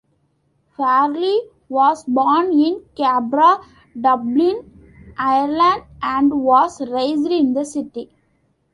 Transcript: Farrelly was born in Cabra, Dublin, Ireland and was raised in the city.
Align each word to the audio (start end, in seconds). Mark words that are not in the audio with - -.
Farrelly 0.75 1.41
was 1.69 2.05
born 2.05 2.51
in 2.53 2.83
Cabra, 2.97 3.61
Dublin, 3.93 5.13
Ireland 5.15 5.83
and 6.01 6.41
was 6.41 6.81
raised 6.89 7.27
in 7.29 7.53
the 7.53 7.65
city. 7.65 8.09